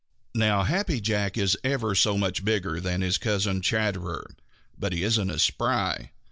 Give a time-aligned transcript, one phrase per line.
[0.33, 4.25] Now Happy Jack is ever so much bigger than his cousin Chatterer
[4.75, 6.09] but he isn't as spry.